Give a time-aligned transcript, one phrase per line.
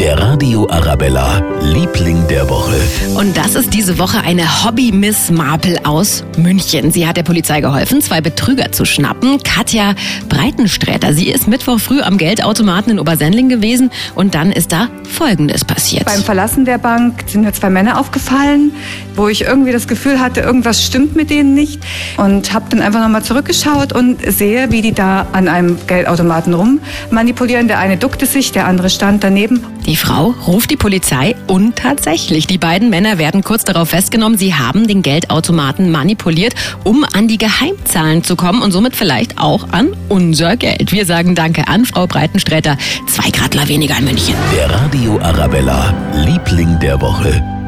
[0.00, 2.74] Der Radio Arabella, Liebling der Woche.
[3.18, 6.90] Und das ist diese Woche eine Hobby-Miss Marple aus München.
[6.90, 9.42] Sie hat der Polizei geholfen, zwei Betrüger zu schnappen.
[9.42, 9.94] Katja
[10.30, 15.66] Breitensträter, sie ist Mittwoch früh am Geldautomaten in Obersendling gewesen und dann ist da Folgendes
[15.66, 16.06] passiert.
[16.06, 18.72] Beim Verlassen der Bank sind mir zwei Männer aufgefallen,
[19.16, 21.78] wo ich irgendwie das Gefühl hatte, irgendwas stimmt mit denen nicht.
[22.16, 26.80] Und habe dann einfach nochmal zurückgeschaut und sehe, wie die da an einem Geldautomaten rum
[27.10, 27.68] manipulieren.
[27.68, 29.60] Der eine duckte sich, der andere stand daneben.
[29.90, 34.54] Die Frau ruft die Polizei und tatsächlich, die beiden Männer werden kurz darauf festgenommen, sie
[34.54, 36.54] haben den Geldautomaten manipuliert,
[36.84, 40.92] um an die Geheimzahlen zu kommen und somit vielleicht auch an unser Geld.
[40.92, 42.78] Wir sagen Danke an Frau Breitensträter.
[43.08, 44.36] Zwei Gradler weniger in München.
[44.54, 47.59] Der Radio Arabella, Liebling der Woche.